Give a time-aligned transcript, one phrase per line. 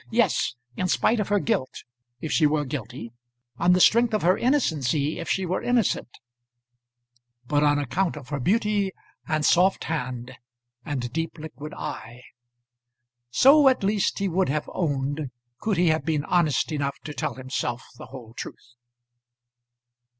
[0.09, 1.83] Yes; in spite of her guilt,
[2.21, 3.13] if she were guilty;
[3.59, 6.07] on the strength of her innocency, if she were innocent;
[7.45, 8.93] but on account of her beauty,
[9.27, 10.35] and soft hand,
[10.83, 12.23] and deep liquid eye.
[13.29, 15.29] So at least he would have owned,
[15.59, 18.73] could he have been honest enough to tell himself the whole truth.